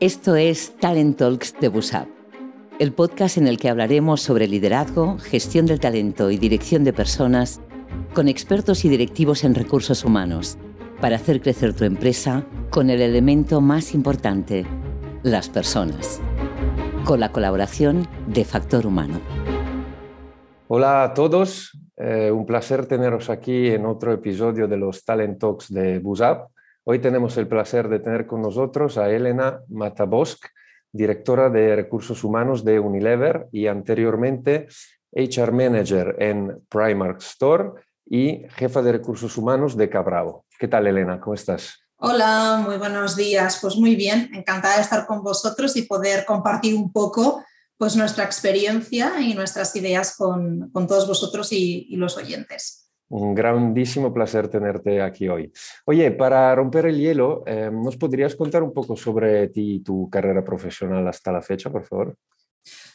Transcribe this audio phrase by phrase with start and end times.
[0.00, 2.06] Esto es Talent Talks de Busap,
[2.78, 7.60] el podcast en el que hablaremos sobre liderazgo, gestión del talento y dirección de personas
[8.14, 10.56] con expertos y directivos en recursos humanos
[11.00, 14.64] para hacer crecer tu empresa con el elemento más importante,
[15.24, 16.20] las personas,
[17.04, 19.18] con la colaboración de Factor Humano.
[20.68, 25.72] Hola a todos, eh, un placer teneros aquí en otro episodio de los Talent Talks
[25.72, 26.50] de Busap.
[26.90, 30.46] Hoy tenemos el placer de tener con nosotros a Elena Matabosk,
[30.90, 34.68] directora de Recursos Humanos de Unilever y anteriormente
[35.12, 37.72] HR Manager en Primark Store
[38.06, 40.46] y jefa de Recursos Humanos de Cabravo.
[40.58, 41.20] ¿Qué tal, Elena?
[41.20, 41.78] ¿Cómo estás?
[41.98, 43.58] Hola, muy buenos días.
[43.60, 47.44] Pues muy bien, encantada de estar con vosotros y poder compartir un poco
[47.76, 52.87] pues, nuestra experiencia y nuestras ideas con, todos vosotros y los oyentes.
[53.10, 55.50] Un grandísimo placer tenerte aquí hoy.
[55.86, 60.10] Oye, para romper el hielo, eh, ¿nos podrías contar un poco sobre ti y tu
[60.10, 62.14] carrera profesional hasta la fecha, por favor?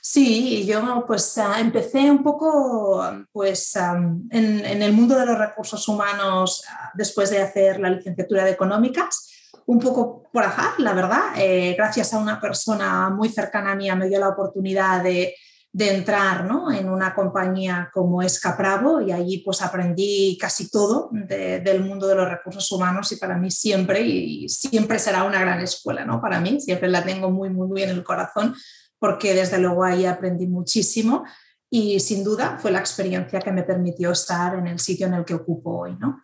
[0.02, 6.64] Sí, yo pues ah, empecé un poco pues, en, el mundo de los recursos humanos
[6.70, 9.31] ah, después de hacer la licenciatura de económicas,
[9.66, 11.22] un poco por azar, la verdad.
[11.38, 15.33] Eh, gracias a una persona muy cercana a mí me dio la oportunidad de
[15.75, 21.83] de entrar en una compañía como es Capravo y allí pues aprendí casi todo del
[21.83, 26.05] mundo de los recursos humanos y para mí siempre, y siempre será una gran escuela,
[26.05, 26.21] ¿no?
[26.21, 28.53] Para mí, siempre la tengo muy, muy, muy en el corazón
[28.99, 31.23] porque desde luego ahí aprendí muchísimo
[31.71, 35.25] y sin duda fue la experiencia que me permitió estar en el sitio en el
[35.25, 36.21] que ocupo hoy, ¿no?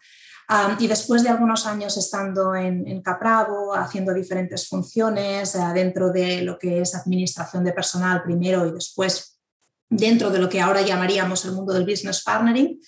[0.79, 6.57] y después de algunos años estando en, Capravo, haciendo diferentes funciones uh, dentro de lo
[6.57, 9.38] que es administración de personal primero y después
[9.89, 12.79] dentro de lo que ahora llamaríamos el mundo del business partnering,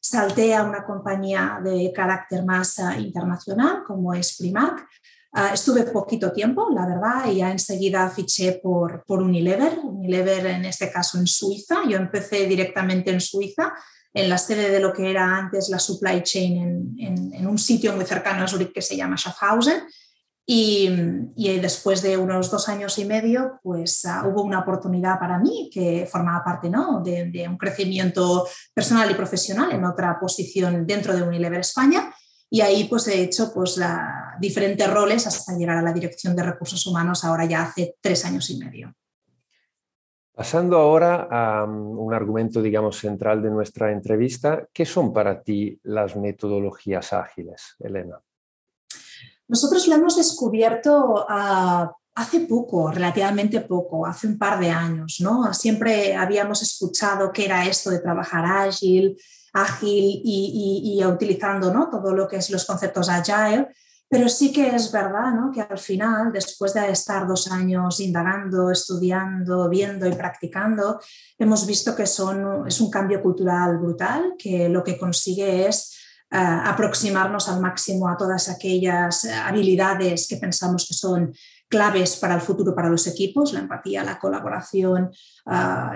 [0.00, 4.86] salté a una compañía de carácter más uh, internacional como es Primark.
[5.32, 10.64] Uh, estuve poquito tiempo, la verdad, y ya enseguida fiché por, por Unilever, Unilever en
[10.64, 11.82] este caso en Suiza.
[11.88, 13.72] Yo empecé directamente en Suiza,
[14.14, 17.92] en la sede de lo que era antes la supply chain en, en un sitio
[17.94, 19.82] muy cercano a Zurich que se llama Schaffhausen
[20.50, 25.68] y, después de unos dos años y medio, pues ah, hubo una oportunidad para mí
[25.70, 27.02] que formaba parte ¿no?
[27.02, 32.14] de, un crecimiento personal y profesional en otra posición dentro de Unilever España.
[32.48, 33.78] Y ahí pues he hecho pues,
[34.40, 38.48] diferentes roles hasta llegar a la dirección de recursos humanos ahora ya hace tres años
[38.48, 38.94] y medio.
[40.32, 45.78] Pasando ahora a um, un argumento, digamos, central de nuestra entrevista, ¿qué son para ti
[45.82, 48.18] las metodologías ágiles, Elena?
[49.48, 55.52] Nosotros lo hemos descubierto ah, hace poco, relativamente poco, hace un par de años, ¿no?
[55.54, 59.16] Siempre habíamos escuchado qué era esto de trabajar ágil,
[59.52, 61.88] ágil y, utilizando ¿no?
[61.88, 63.68] todo lo que es los conceptos agile,
[64.08, 65.50] pero sí que es verdad ¿no?
[65.52, 71.00] que al final, después de estar dos años indagando, estudiando, viendo y practicando,
[71.38, 75.97] hemos visto que son, es un cambio cultural brutal, que lo que consigue es
[76.30, 81.32] aproximarnos al máximo a todas aquellas eh, habilidades que pensamos que son
[81.68, 85.10] claves para el futuro para los equipos, la empatía, la colaboración,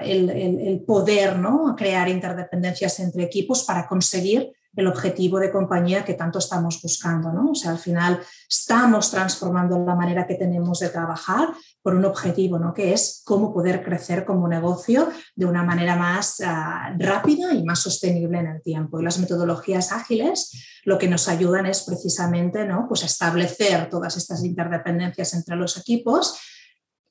[0.02, 1.74] el, el, poder ¿no?
[1.74, 7.32] crear interdependencias entre equipos para conseguir el objetivo de compañía que tanto estamos buscando.
[7.32, 7.50] ¿no?
[7.50, 11.48] O sea, al final estamos transformando la manera que tenemos de trabajar
[11.82, 12.72] por un objetivo, ¿no?
[12.72, 17.80] que es cómo poder crecer como negocio de una manera más ah, rápida y más
[17.80, 19.00] sostenible en el tiempo.
[19.00, 20.50] Y las metodologías ágiles
[20.84, 22.86] lo que nos ayudan es precisamente ¿no?
[22.88, 26.38] pues establecer todas estas interdependencias entre los equipos,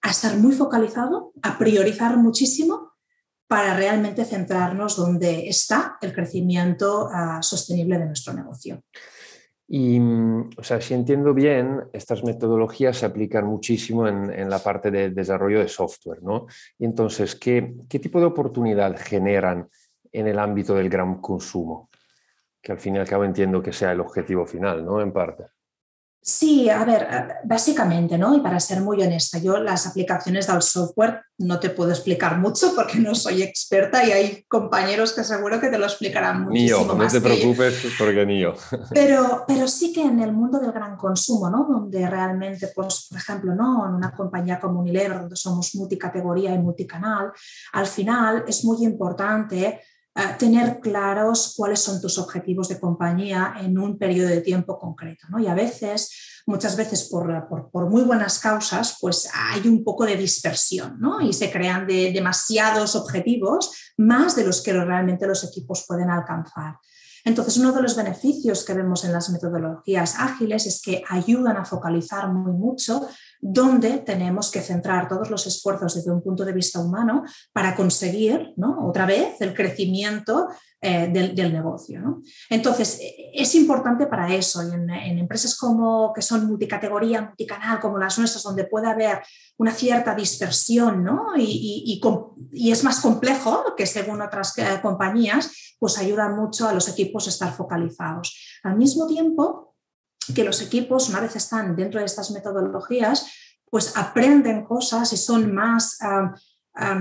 [0.01, 2.90] a estar muy focalizado, a priorizar muchísimo
[3.51, 8.81] para realmente centrarnos donde está el crecimiento ah, sostenible de nuestro negocio.
[9.67, 14.89] Y, mm, o sea, si entiendo bien, estas metodologías se aplican muchísimo en, la parte
[14.89, 16.47] de desarrollo de software, ¿no?
[16.79, 19.67] Y entonces, ¿qué, ¿qué, tipo de oportunidad generan
[20.13, 21.89] en el ámbito del gran consumo?
[22.61, 25.01] Que al fin y al cabo entiendo que sea el objetivo final, ¿no?
[25.01, 25.43] En parte.
[26.23, 27.07] Sí, a ver,
[27.45, 28.35] básicamente, ¿no?
[28.35, 32.75] Y para ser muy honesta, yo las aplicaciones del software no te puedo explicar mucho
[32.75, 36.87] porque no soy experta y hay compañeros que seguro que te lo explicarán muchísimo ni
[36.87, 38.53] yo, No te preocupes porque ni yo.
[38.93, 41.65] Pero, pero sí que en el mundo del gran consumo, ¿no?
[41.67, 43.87] Donde realmente, pues, por ejemplo, ¿no?
[43.87, 47.31] En una compañía como Unilever, donde somos multicategoría y multicanal,
[47.73, 49.81] al final es muy importante
[50.13, 55.27] eh, tener claros cuáles son tus objetivos de compañía en un periodo de tiempo concreto.
[55.29, 55.39] ¿no?
[55.39, 60.17] Y a veces, muchas veces por, por, muy buenas causas, pues hay un poco de
[60.17, 61.21] dispersión ¿no?
[61.21, 66.75] y se crean de, demasiados objetivos más de los que realmente los equipos pueden alcanzar.
[67.23, 71.65] Entonces, uno de los beneficios que vemos en las metodologías ágiles es que ayudan a
[71.65, 73.07] focalizar muy mucho
[73.39, 77.23] dónde tenemos que centrar todos los esfuerzos desde un punto de vista humano
[77.53, 78.87] para conseguir, ¿no?
[78.87, 80.47] otra vez, el crecimiento
[80.83, 82.23] eh, del, negocio.
[82.49, 82.99] Entonces,
[83.33, 84.63] es importante para eso.
[84.63, 84.89] Y en,
[85.19, 89.21] empresas como que son multicategoría, multicanal, como las nuestras, donde puede haber
[89.57, 91.05] una cierta dispersión
[91.37, 92.01] y,
[92.51, 97.27] y, es más complejo que según otras eh, compañías, pues ayuda mucho a los equipos
[97.27, 98.35] a estar focalizados.
[98.63, 99.75] Al mismo tiempo
[100.33, 103.27] que los equipos, una vez están dentro de estas metodologías,
[103.69, 105.99] pues aprenden cosas y son más...
[106.73, 106.99] Ah,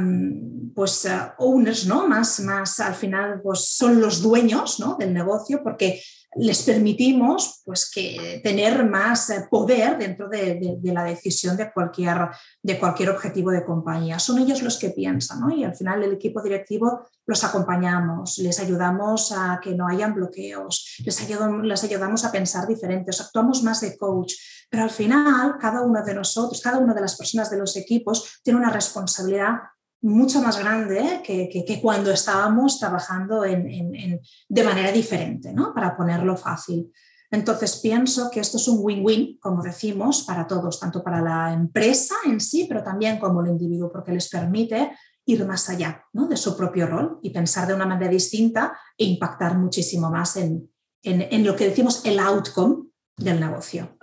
[0.74, 2.08] pues uh, owners, ¿no?
[2.08, 4.96] Más, más al final pues son los dueños ¿no?
[4.96, 6.02] del negocio porque
[6.36, 12.28] les permitimos pues que tener más eh, poder dentro de, la decisión de cualquier,
[12.62, 14.18] de cualquier objetivo de compañía.
[14.18, 19.32] Son ellos los que piensan y al final el equipo directivo los acompañamos, les ayudamos
[19.32, 23.96] a que no hayan bloqueos, les ayudamos, les ayudamos a pensar diferentes, actuamos más de
[23.96, 24.34] coach,
[24.68, 28.40] pero al final, cada uno de nosotros, cada una de las personas de los equipos
[28.42, 29.58] tiene una responsabilidad
[30.02, 35.74] mucho más grande que, cuando estábamos trabajando de manera diferente, ¿no?
[35.74, 36.90] para ponerlo fácil.
[37.30, 42.16] Entonces pienso que esto es un win-win, como decimos, para todos, tanto para la empresa
[42.26, 44.90] en sí, pero también como el individuo, porque les permite
[45.26, 49.56] ir más allá de su propio rol y pensar de una manera distinta e impactar
[49.56, 50.70] muchísimo más en,
[51.02, 53.96] en lo que decimos el outcome del negocio.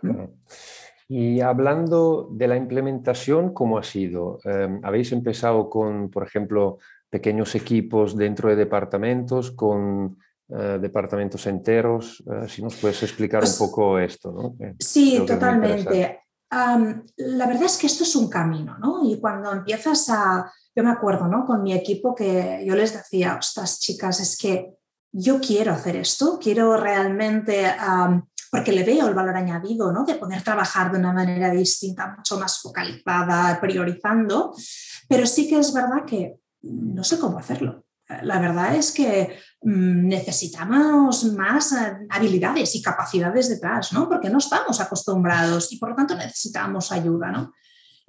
[1.09, 4.39] Y hablando de la implementación, ¿cómo ha sido?
[4.43, 10.17] Em, ¿Habéis empezado con, por ejemplo, pequeños equipos dentro de departamentos, con
[10.49, 12.21] eh, departamentos enteros?
[12.29, 14.31] Eh, si nos puedes explicar un pues poco esto.
[14.31, 14.55] ¿no?
[14.79, 16.19] sí, totalmente.
[16.49, 19.09] la verdad es que esto es un camino, ¿no?
[19.09, 21.45] Y cuando empiezas a, yo me acuerdo, ¿no?
[21.45, 24.73] Con mi equipo que yo les decía, ostras, chicas, es que
[25.13, 27.65] yo quiero hacer esto, quiero realmente
[28.51, 30.03] porque le veo el valor añadido ¿no?
[30.03, 34.53] de poder trabajar de una manera distinta, mucho más focalizada, priorizando,
[35.07, 37.85] pero sí que es verdad que no sé cómo hacerlo.
[38.23, 44.07] La verdad es que mm, necesitamos más eh, habilidades y capacidades detrás, ¿no?
[44.07, 47.31] porque no estamos acostumbrados y por lo tanto necesitamos ayuda.
[47.31, 47.53] ¿no?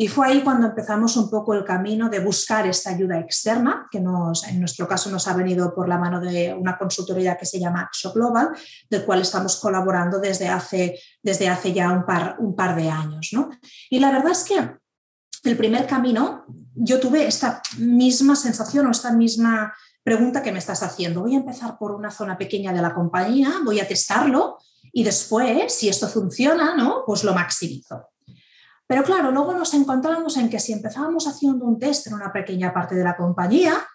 [0.01, 3.99] Y fue ahí cuando empezamos un poco el camino de buscar esta ayuda externa, que
[3.99, 7.59] nos, en nuestro caso nos ha venido por la mano de una consultoría que se
[7.59, 8.51] llama Axo Global,
[8.89, 13.31] del cual estamos colaborando desde hace, desde hace ya un par, un par de años.
[13.33, 13.51] ¿no?
[13.91, 14.71] Y la verdad es que
[15.43, 16.45] el primer camino,
[16.77, 19.75] yo tuve esta misma sensación o esta misma
[20.05, 21.23] pregunta que me estás haciendo.
[21.23, 24.59] Voy a empezar por una zona pequeña de la compañía, voy a testarlo
[24.93, 27.03] y después, si esto funciona, ¿no?
[27.05, 28.11] pues lo maximizo.
[28.89, 32.73] Pero claro, luego nos encontramos en que si empezábamos haciendo un test en una pequeña
[32.73, 33.87] parte de la compañía,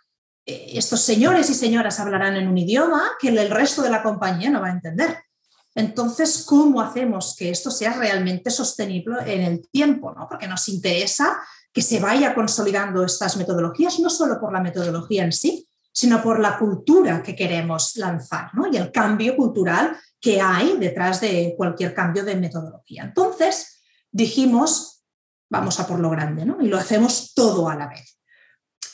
[0.45, 4.51] eh, estos señores y señoras hablarán en un idioma que el resto de la compañía
[4.51, 5.17] no va a entender.
[5.73, 10.13] Entonces, ¿cómo hacemos que esto sea realmente sostenible en el tiempo?
[10.13, 10.27] ¿no?
[10.29, 11.39] Porque nos interesa
[11.73, 16.39] que se vaya consolidando estas metodologías, no solo por la metodología en sí, sino por
[16.39, 18.67] la cultura que queremos lanzar ¿no?
[18.71, 23.03] y el cambio cultural que hay detrás de cualquier cambio de metodología.
[23.03, 23.72] Entonces,
[24.13, 25.03] dijimos,
[25.49, 26.61] vamos a por lo grande, ¿no?
[26.61, 28.17] Y lo hacemos todo a la vez.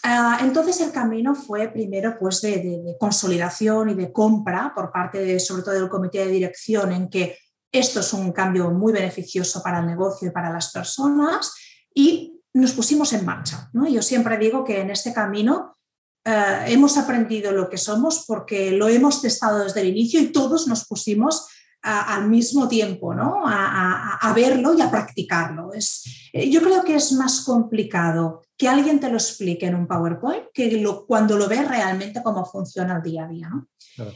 [0.01, 5.39] Ah, entonces el camino fue primero pues de, consolidación y de compra por parte de,
[5.39, 7.37] sobre todo del comité de dirección en que
[7.71, 11.53] esto es un cambio muy beneficioso para el negocio y para las personas
[11.93, 13.69] y nos pusimos en marcha.
[13.73, 13.87] ¿no?
[13.87, 15.75] Yo siempre digo que en este camino
[16.23, 20.67] eh, hemos aprendido lo que somos porque lo hemos testado desde el inicio y todos
[20.67, 21.45] nos pusimos
[21.81, 23.43] al mismo tiempo, ¿no?
[23.45, 25.73] A, verlo y a practicarlo.
[25.73, 29.87] Es, eh, yo creo que es más complicado que alguien te lo explique en un
[29.87, 33.49] PowerPoint que cuando lo ves realmente cómo funciona el día a día.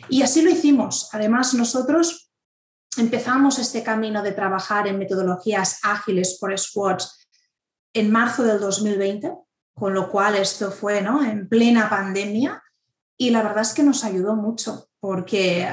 [0.10, 1.10] Y así lo hicimos.
[1.13, 2.32] Además, nosotros
[2.98, 7.27] empezamos este camino de trabajar en metodologías ágiles por squads
[7.93, 9.34] en marzo del 2020,
[9.74, 11.24] con lo cual esto fue ¿no?
[11.24, 12.62] en plena pandemia
[13.17, 15.67] y la verdad es que nos ayudó mucho porque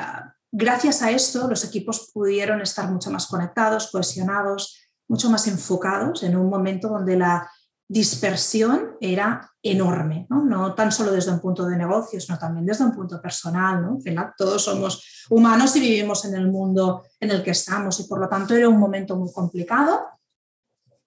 [0.53, 6.37] Gracias a esto, los equipos pudieron estar mucho más conectados, cohesionados, mucho más enfocados en
[6.37, 7.51] un momento donde la
[7.89, 10.75] dispersión era enorme, ¿no?
[10.75, 13.83] tan solo desde un punto de negocio, sino también desde un punto personal.
[13.83, 13.99] ¿no?
[14.37, 18.29] Todos somos humanos y vivimos en el mundo en el que estamos y por lo
[18.29, 20.01] tanto era un momento muy complicado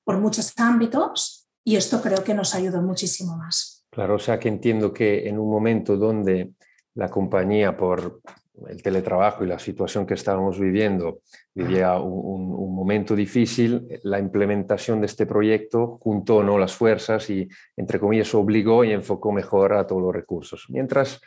[0.04, 3.86] por muchos ámbitos y esto creo que nos ayudó muchísimo más.
[3.90, 6.54] Claro, o sea que entiendo que en un momento donde
[6.96, 8.22] la compañía por
[8.68, 11.22] el teletrabajo y la situación que estábamos viviendo,
[11.54, 16.58] vivía un, momento difícil, la implementación de este proyecto juntó ¿no?
[16.58, 20.66] las fuerzas y, entre comillas, obligó y enfocó mejor a todos los recursos.
[20.70, 21.22] Mientras,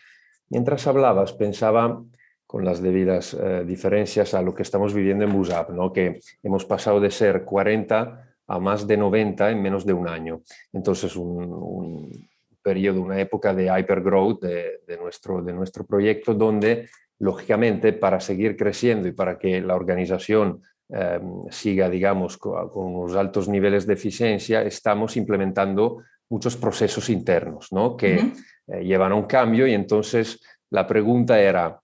[0.50, 2.02] mientras hablabas, pensaba
[2.47, 5.92] con las debidas eh, diferencias a lo que estamos viviendo en Busap, ¿no?
[5.92, 10.42] que hemos pasado de ser 40 a más de 90 en menos de un año.
[10.73, 12.28] Entonces, un,
[12.62, 18.56] periodo, una época de hypergrowth de, de, nuestro, de nuestro proyecto donde, lógicamente, para seguir
[18.56, 21.20] creciendo y para que la organización eh,
[21.50, 27.96] siga, digamos, con, unos altos niveles de eficiencia, estamos implementando muchos procesos internos ¿no?
[27.96, 28.32] que
[28.66, 31.80] eh, llevan a un cambio y entonces la pregunta era,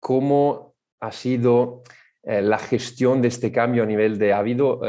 [0.00, 1.82] ¿cómo ha sido
[2.22, 4.80] eh, la gestión de este cambio a nivel de, ¿ha habido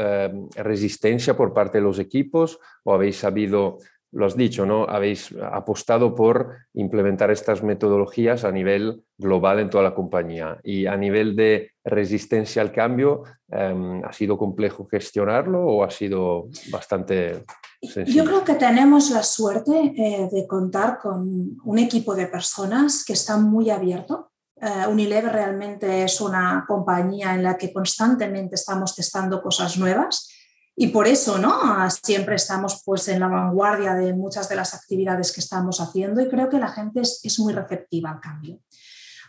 [0.54, 3.78] resistencia por parte de los equipos o habéis sabido
[4.14, 4.84] lo has dicho, ¿no?
[4.84, 10.96] Habéis apostado por implementar estas metodologías a nivel global en toda la compañía y a
[10.96, 17.44] nivel de resistencia al cambio, em, ¿ha sido complejo gestionarlo o ha sido bastante
[17.82, 18.22] sencillo?
[18.22, 23.14] Yo creo que tenemos la suerte eh, de contar con un equipo de personas que
[23.14, 24.30] está muy abierto.
[24.56, 30.28] Uh, Unilever realmente es una compañía en la que constantemente estamos testando cosas nuevas
[30.76, 31.88] y por eso, ¿no?
[32.02, 36.28] Siempre estamos pues en la vanguardia de muchas de las actividades que estamos haciendo y
[36.28, 38.58] creo que la gente es, muy receptiva al cambio.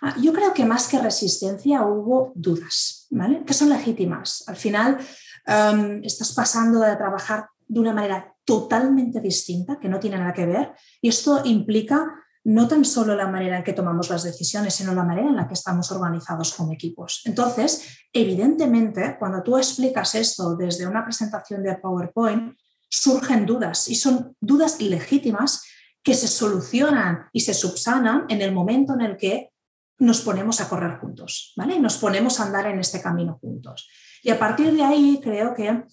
[0.01, 3.43] Ah, yo creo que más que resistencia hubo dudas, ¿vale?
[3.45, 4.43] Que son legítimas.
[4.47, 4.97] Al final
[5.45, 10.45] em, estás pasando de trabajar de una manera totalmente distinta, que no tiene nada que
[10.45, 14.93] ver, y esto implica no tan solo la manera en que tomamos las decisiones, sino
[14.93, 17.21] la manera en la que estamos organizados como equipos.
[17.25, 22.55] Entonces, evidentemente, cuando tú explicas esto desde una presentación de PowerPoint,
[22.87, 25.63] surgen dudas y son dudas legítimas
[26.03, 29.49] que se solucionan y se subsanan en el momento en el que
[29.97, 31.79] nos ponemos a correr juntos, ¿vale?
[31.79, 33.89] Nos ponemos a andar en este camino juntos.
[34.21, 35.83] Y a partir de ahí creo que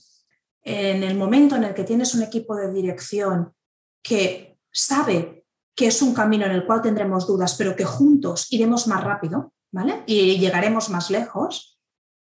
[0.65, 3.55] en el momento en el que tienes un equipo de dirección
[4.03, 5.42] que sabe
[5.75, 9.53] que es un camino en el cual tendremos dudas, pero que juntos iremos más rápido,
[9.71, 10.03] ¿vale?
[10.07, 11.79] Y llegaremos más lejos,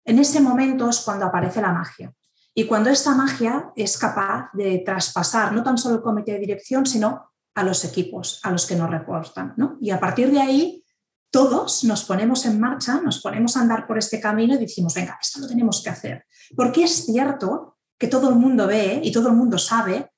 [0.05, 2.13] en ese momento es cuando aparece la magia.
[2.55, 6.87] Y cuando esta magia es capaz de traspasar no tan solo el comité de dirección,
[6.87, 9.77] sino a los equipos, a los que nos reportan, ¿no?
[9.81, 10.85] Y a partir de ahí,
[11.31, 15.19] todos nos ponemos en marcha, nos ponemos a andar por este camino y decimos, venga,
[15.21, 16.27] esto lo tenemos que hacer.
[16.55, 20.11] Porque es cierto que todo el mundo ve y todo el mundo sabe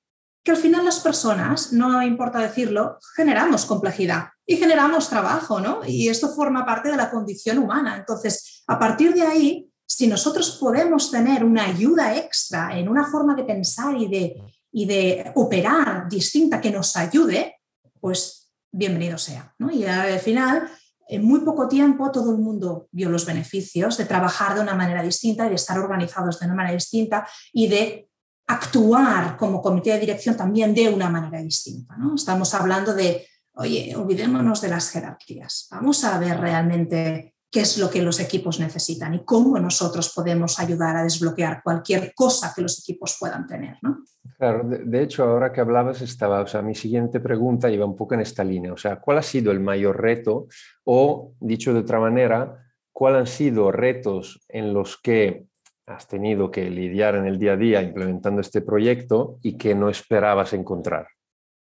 [0.46, 5.80] que al final las personas, no importa decirlo, generamos complejidad y generamos trabajo, ¿no?
[5.84, 7.96] Y esto forma parte de la condición humana.
[7.96, 13.34] Entonces, a partir de ahí, si nosotros podemos tener una ayuda extra en una forma
[13.34, 17.56] de pensar y de, y de operar distinta que nos ayude,
[18.00, 19.52] pues bienvenido sea.
[19.58, 19.72] ¿no?
[19.72, 20.70] Y al final,
[21.08, 25.02] en muy poco tiempo, todo el mundo vio los beneficios de trabajar de una manera
[25.02, 28.05] distinta y de estar organizados de una manera distinta y de
[28.46, 31.96] actuar como comité de dirección también de una manera distinta.
[31.96, 32.14] ¿no?
[32.14, 37.88] Estamos hablando de, oye, olvidémonos de las jerarquías, vamos a ver realmente qué es lo
[37.88, 42.80] que los equipos necesitan y cómo nosotros podemos ayudar a desbloquear cualquier cosa que los
[42.80, 43.78] equipos puedan tener.
[43.82, 44.04] ¿no?
[44.36, 48.14] Claro, de, hecho, ahora que hablabas, estaba, o sea, mi siguiente pregunta iba un poco
[48.14, 50.48] en esta línea, o sea, ¿cuál ha sido el mayor reto
[50.84, 52.62] o, dicho de otra manera,
[52.92, 55.46] cuáles han sido retos en los que
[55.86, 59.88] has tenido que lidiar en el día a día implementando este proyecto y que no
[59.88, 61.06] esperabas encontrar?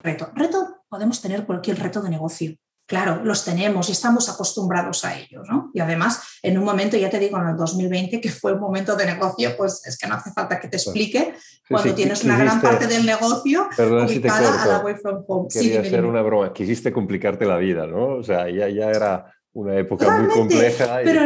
[0.00, 0.31] Reto.
[0.35, 2.55] Reto, podemos tener cualquier reto de negocio.
[2.87, 5.71] Claro, los tenemos y estamos acostumbrados a ellos, ¿no?
[5.73, 8.97] Y además, en un momento, ya te digo, en el 2020, que fue un momento
[8.97, 11.35] de negocio, pues es que no hace falta que te explique
[11.69, 15.49] cuando tienes una gran parte del negocio ubicada a la way from home.
[15.50, 18.17] Quería hacer una broma, quisiste complicarte la vida, ¿no?
[18.17, 21.00] O sea, ya, ya era una época muy compleja.
[21.05, 21.25] Pero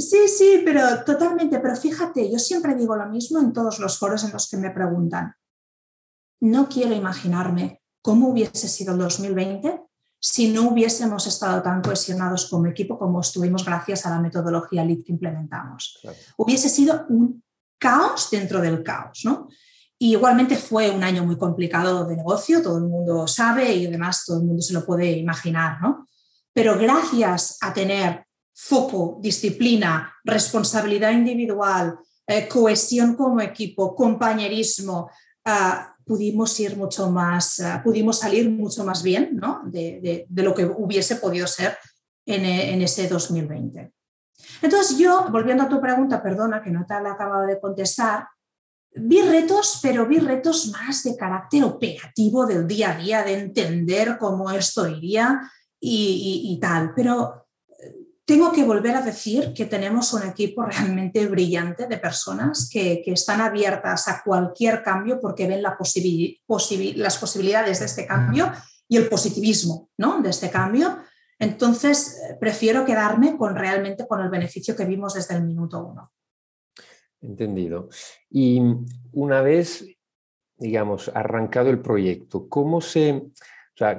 [0.00, 1.60] Sí, sí, pero totalmente.
[1.60, 4.70] Pero fíjate, yo siempre digo lo mismo en todos los foros en los que me
[4.70, 5.34] preguntan.
[6.40, 9.82] No quiero imaginarme cómo hubiese sido el 2020
[10.18, 15.04] si no hubiésemos estado tan cohesionados como equipo como estuvimos gracias a la metodología LEAD
[15.04, 15.98] que implementamos.
[16.36, 17.42] Hubiese sido un
[17.78, 19.48] caos dentro del caos, ¿no?
[19.98, 24.24] Y igualmente fue un año muy complicado de negocio, todo el mundo sabe y además
[24.26, 26.06] todo el mundo se lo puede imaginar, ¿no?
[26.52, 28.26] Pero gracias a tener
[28.62, 35.10] foco, disciplina, responsabilidad individual, eh, cohesión como equipo, compañerismo,
[35.46, 39.62] ah, pudimos ir mucho más, ah, pudimos salir mucho más bien ¿no?
[39.64, 41.78] de, lo que hubiese podido ser
[42.26, 43.92] en, en, ese 2020.
[44.60, 48.28] Entonces yo, volviendo a tu pregunta, perdona que no te la acabado de contestar,
[48.94, 54.18] vi retos, pero vi retos más de carácter operativo del día a día, de entender
[54.18, 55.40] cómo esto iría
[55.80, 57.46] y, y, y tal, pero
[58.30, 63.40] tengo que volver a decir que tenemos un equipo realmente brillante de personas que, están
[63.40, 68.52] abiertas a cualquier cambio porque ven la las posibilidades de este cambio
[68.86, 70.22] y el positivismo ¿no?
[70.22, 70.98] de este cambio.
[71.40, 76.12] Entonces, prefiero quedarme con realmente con el beneficio que vimos desde el minuto uno.
[77.20, 77.88] Entendido.
[78.30, 78.62] Y
[79.10, 79.84] una vez,
[80.56, 83.24] digamos, arrancado el proyecto, ¿cómo se,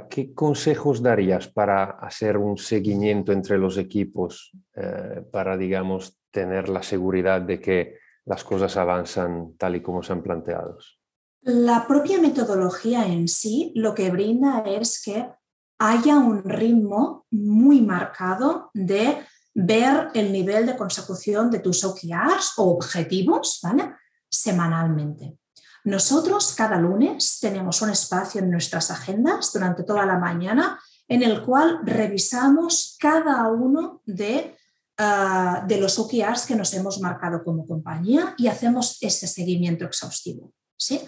[0.09, 6.83] qué consejos darías para hacer un seguimiento entre los equipos eh, para, digamos, tener la
[6.83, 10.77] seguridad de que las cosas avanzan tal y como se han planteado?
[11.41, 15.27] La propia metodología en sí lo que brinda es que
[15.79, 19.17] haya un ritmo muy marcado de
[19.55, 23.95] ver el nivel de consecución de tus OKRs o objetivos ¿vale?
[24.29, 25.40] semanalmente.
[25.83, 31.43] Nosotros cada lunes tenemos un espacio en nuestras agendas durante toda la mañana en el
[31.43, 34.55] cual revisamos cada uno de,
[34.97, 40.53] ah, de los OKRs que nos hemos marcado como compañía y hacemos ese seguimiento exhaustivo.
[40.77, 41.01] ¿sí?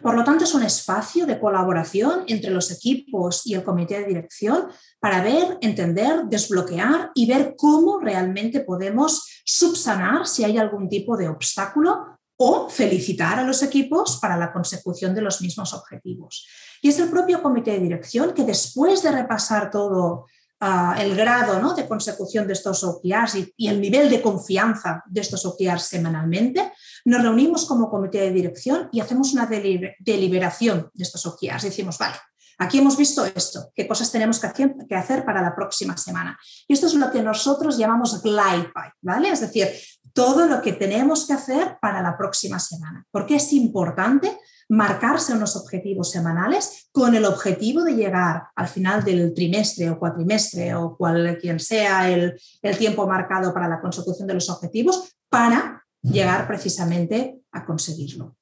[0.00, 4.06] Por lo tanto, es un espacio de colaboración entre los equipos y el comité de
[4.06, 4.68] dirección
[4.98, 11.28] para ver, entender, desbloquear y ver cómo realmente podemos subsanar si hay algún tipo de
[11.28, 16.46] obstáculo o felicitar a los equipos para la consecución de los mismos objetivos.
[16.80, 20.24] Y es el propio comité de dirección que después de repasar todo
[20.58, 21.74] ah, el grado ¿no?
[21.74, 26.72] de consecución de estos OKRs y, y, el nivel de confianza de estos OKRs semanalmente,
[27.04, 31.64] nos reunimos como comité de dirección y hacemos una deliberación de estos OKRs.
[31.64, 32.16] Decimos, vale,
[32.60, 36.38] aquí hemos visto esto, qué cosas tenemos que hacer para la próxima semana.
[36.68, 39.30] Y esto es lo que nosotros llamamos glide pipe, ¿vale?
[39.30, 39.68] Es decir,
[40.12, 43.06] todo lo que tenemos que hacer para la próxima semana.
[43.10, 44.38] Porque es importante
[44.68, 50.74] marcarse unos objetivos semanales con el objetivo de llegar al final del trimestre o cuatrimestre
[50.74, 55.84] o cual quien sea el, el tiempo marcado para la consecución de los objetivos para
[56.02, 58.36] llegar precisamente a conseguirlo.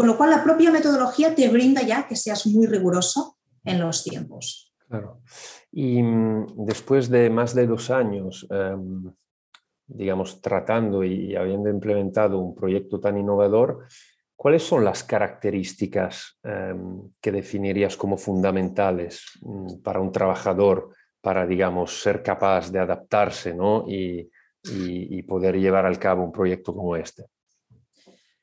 [0.00, 4.02] Con lo cual, la propia metodología te brinda ya que seas muy riguroso en los
[4.02, 4.72] tiempos.
[4.88, 5.20] Claro.
[5.70, 9.12] Y mm, después de más de dos años, em,
[9.86, 13.88] digamos, tratando y habiendo implementado un proyecto tan innovador,
[14.34, 22.00] ¿cuáles son las características em, que definirías como fundamentales mm, para un trabajador para, digamos,
[22.00, 23.84] ser capaz de adaptarse ¿no?
[23.86, 24.30] y,
[24.62, 27.26] y, poder llevar al cabo un proyecto como este?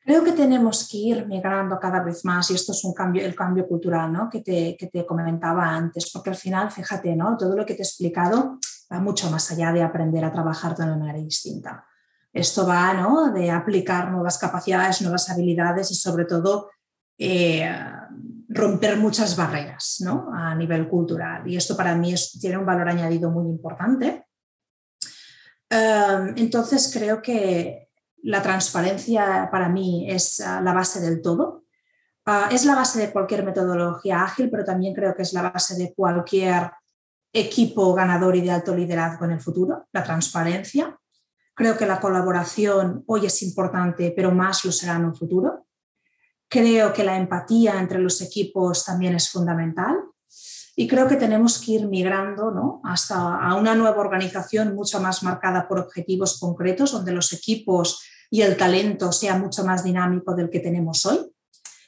[0.08, 3.36] Creo que tenemos que ir migrando cada vez más y esto es un cambio, el
[3.36, 4.30] cambio cultural ¿no?
[4.30, 7.36] que, te, que te comentaba antes, porque al final, fíjate, ¿no?
[7.36, 8.58] todo lo que te he explicado
[8.90, 11.86] va mucho más allá de aprender a trabajar de una manera distinta.
[12.32, 13.34] Esto va ¿no?
[13.34, 16.70] de aplicar nuevas capacidades, nuevas habilidades y sobre todo
[17.18, 17.70] eh,
[18.48, 20.30] romper muchas barreras ¿no?
[20.34, 21.46] a nivel cultural.
[21.50, 24.28] Y esto para mí es, tiene un valor añadido muy importante
[25.70, 27.87] Em, entonces creo que
[28.28, 31.64] la transparencia para mí es ah, la base del todo.
[32.26, 35.76] Ah, es la base de cualquier metodología ágil, pero también creo que es la base
[35.76, 36.72] de cualquier
[37.32, 41.00] equipo ganador y de alto liderazgo en el futuro, la transparencia.
[41.54, 45.66] Creo que la colaboración hoy es importante, pero más lo será en un futuro.
[46.50, 49.96] Creo que la empatía entre los equipos también es fundamental.
[50.76, 52.82] Y creo que tenemos que ir migrando ¿no?
[52.84, 58.42] hasta a una nueva organización mucho más marcada por objetivos concretos, donde los equipos y
[58.42, 61.20] el talento sea mucho más dinámico del que tenemos hoy.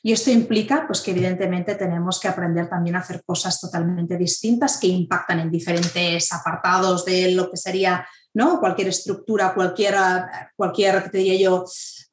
[0.02, 4.80] Y esto implica pues, que evidentemente tenemos que aprender también a hacer cosas totalmente distintas
[4.80, 8.60] que impactan en diferentes apartados de lo que sería ¿no?
[8.60, 9.95] cualquier estructura, cualquier,
[10.56, 11.65] cualquier te diría yo,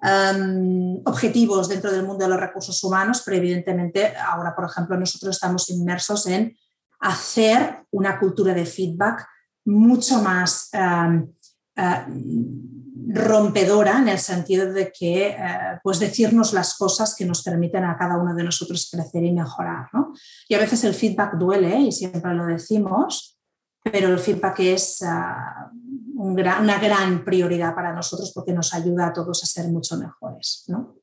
[0.02, 5.36] um, objetivos dentro del mundo de los recursos humanos, pero evidentemente ahora, por ejemplo, nosotros
[5.36, 6.56] estamos inmersos en
[6.98, 9.26] hacer una cultura de feedback
[9.64, 11.32] mucho más um,
[11.76, 17.84] uh, rompedora en el sentido de que uh, pues decirnos las cosas que nos permiten
[17.84, 19.88] a cada uno de nosotros crecer y mejorar.
[19.92, 20.12] ¿no?
[20.48, 23.38] Y a veces el feedback duele y siempre lo decimos,
[23.82, 29.08] pero el feedback es uh, un gran, una gran prioridad para nosotros porque nos ayuda
[29.08, 30.64] a todos a ser mucho mejores.
[30.68, 30.96] ¿no?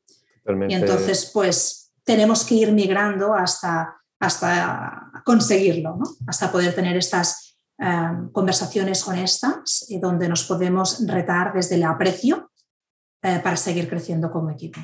[0.67, 8.29] Y entonces, pues tenemos que ir migrando hasta hasta conseguirlo, hasta poder tener estas eh,
[8.31, 12.51] conversaciones honestas y donde nos podemos retar desde el aprecio
[13.21, 14.79] eh, para seguir creciendo como equipo.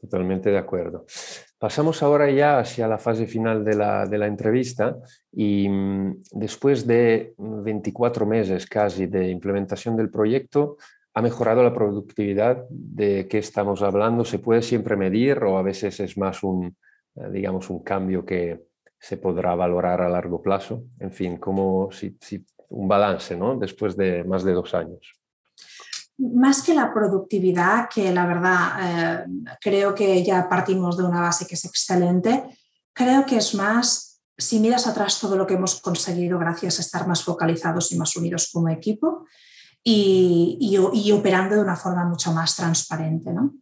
[0.00, 1.06] Totalmente de acuerdo.
[1.58, 4.96] Pasamos ahora ya hacia la fase final de la, de la entrevista
[5.32, 10.76] y mm, después de 24 meses casi de implementación del proyecto,
[11.14, 14.24] ¿ha mejorado la productividad de qué estamos hablando?
[14.24, 16.76] ¿Se puede siempre medir o a veces es más un,
[17.16, 18.62] eh, digamos, un cambio que
[19.06, 20.84] se podrá valorar a largo plazo.
[20.98, 21.90] En fin, como
[22.70, 23.54] un balance ¿no?
[23.56, 25.12] después de más de dos años.
[26.16, 29.24] Más que la productividad, que la verdad eh,
[29.60, 32.44] creo que ya partimos de una base que es excelente,
[32.94, 37.06] creo que es más si miras atrás todo lo que hemos conseguido gracias a estar
[37.06, 39.26] más focalizados y más unidos como equipo
[39.82, 43.32] y, y, operando de una forma mucho más transparente.
[43.32, 43.54] ¿no?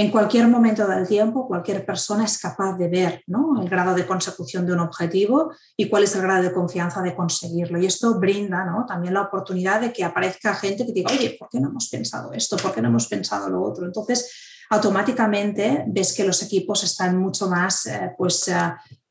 [0.00, 4.64] En cualquier momento del tiempo, cualquier persona es capaz de ver el grado de consecución
[4.64, 7.78] de un objetivo y cuál es el grado de confianza de conseguirlo.
[7.78, 8.86] Y esto brinda ¿no?
[8.86, 12.32] también la oportunidad de que aparezca gente que diga, oye, ¿por qué no hemos pensado
[12.32, 12.56] esto?
[12.56, 13.84] ¿Por qué no hemos pensado lo otro?
[13.84, 14.32] Entonces,
[14.70, 18.54] automáticamente ves que los equipos están mucho más eh, pues, eh,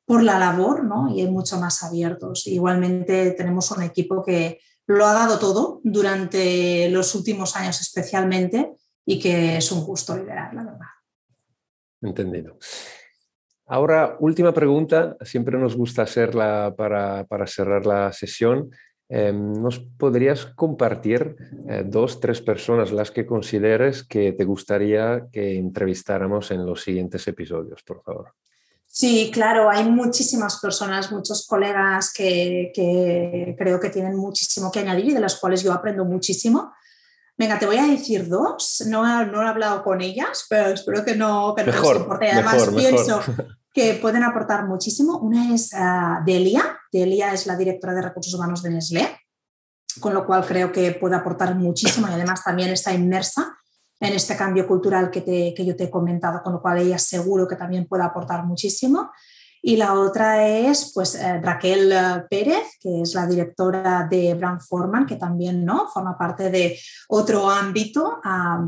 [0.06, 1.16] por la labor ¿no?
[1.16, 2.48] y mucho más abiertos.
[2.48, 8.74] Igualmente tenemos un equipo que lo ha dado todo durante los últimos años especialmente
[9.06, 10.88] y que es un gusto liderar, la verdad.
[12.02, 12.58] Entendido.
[13.66, 18.72] Ahora, última pregunta, siempre nos gusta hacerla para, para cerrar la sesión.
[19.08, 21.36] Em, ¿Nos podrías compartir
[21.68, 27.28] eh, dos, tres personas las que consideres que te gustaría que entrevistáramos en los siguientes
[27.28, 28.34] episodios, por favor?
[28.88, 35.06] Sí, claro, hay muchísimas personas, muchos colegas que, que, creo que tienen muchísimo que añadir
[35.06, 36.74] y de las cuales yo aprendo muchísimo.
[37.40, 41.16] Venga, te voy a decir dos, no, no he hablado con ellas, pero espero que
[41.16, 42.32] no, que mejor, les importe.
[42.32, 43.22] Además, pienso
[43.74, 45.20] que pueden aportar muchísimo.
[45.20, 49.18] Una es uh, Delia, Delia es la directora de recursos humanos de Nestlé,
[50.02, 53.56] con lo cual creo que puede aportar muchísimo y además también está inmersa
[54.02, 57.00] en este cambio cultural que, te, que yo te he comentado, con lo cual ella
[57.00, 59.12] seguro que también puede aportar muchísimo.
[59.62, 64.62] Y la otra es pues, eh, Raquel eh, Pérez, que es la directora de Brand
[64.62, 65.88] Forman, que también ¿no?
[65.88, 68.22] forma parte de otro ámbito,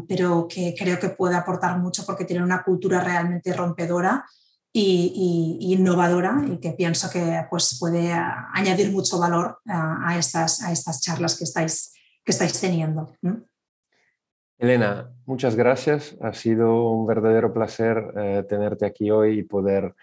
[0.07, 4.25] pero que creo que puede aportar mucho porque tiene una cultura realmente rompedora
[4.73, 8.23] y, innovadora y que pienso que pues, puede eh,
[8.53, 13.13] añadir mucho valor a, estas, a estas charlas que estáis, que estáis teniendo.
[14.57, 16.15] Elena, muchas gracias.
[16.21, 19.95] Ha sido un verdadero placer tenerte aquí hoy y poder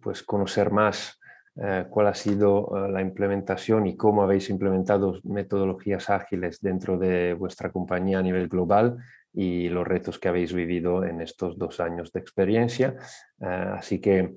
[0.00, 1.18] pues conocer más
[1.60, 7.34] eh, cuál ha sido eh, la implementación y cómo habéis implementado metodologías ágiles dentro de
[7.34, 8.98] vuestra compañía a nivel global
[9.32, 12.94] y los retos que habéis vivido en estos dos años de experiencia.
[13.40, 14.36] Eh, así que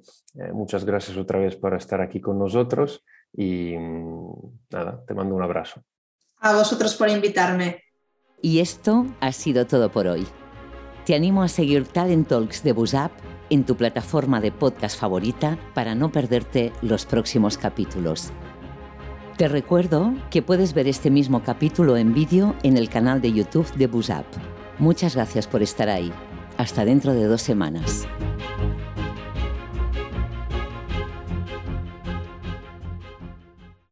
[0.52, 4.32] muchas gracias otra vez por estar aquí con nosotros y mm,
[4.72, 5.84] nada, te mando un abrazo.
[6.40, 7.84] A vosotros por invitarme.
[8.42, 10.26] Y esto ha sido todo por hoy.
[11.06, 13.12] Te animo a seguir Talent Talks de Busap
[13.52, 18.32] en tu plataforma de podcast favorita para no perderte los próximos capítulos.
[19.38, 23.72] Te recuerdo que puedes ver este mismo capítulo en vídeo en el canal de YouTube
[23.74, 24.26] de Busap.
[24.80, 26.12] Muchas gracias por estar ahí.
[26.58, 28.08] Hasta dentro de dos semanas.